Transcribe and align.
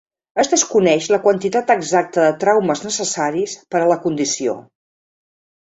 Es 0.43 0.47
desconeix 0.53 1.09
la 1.15 1.19
quantitat 1.25 1.69
exacta 1.75 2.25
de 2.25 2.33
traumes 2.45 2.83
necessaris 2.87 3.55
per 3.75 3.85
a 3.85 3.85
la 3.95 4.01
condició. 4.09 4.59